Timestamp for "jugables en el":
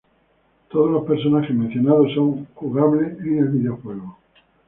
2.55-3.49